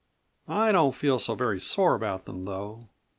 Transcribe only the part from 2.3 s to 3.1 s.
though.